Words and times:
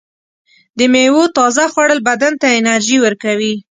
د 0.77 0.79
میوو 0.93 1.23
تازه 1.37 1.63
خوړل 1.71 1.99
بدن 2.09 2.33
ته 2.41 2.47
انرژي 2.59 2.97
ورکوي. 3.01 3.53